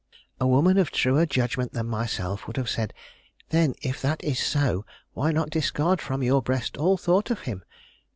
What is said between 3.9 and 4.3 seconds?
that